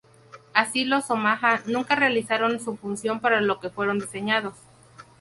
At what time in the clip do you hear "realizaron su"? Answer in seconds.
1.93-2.75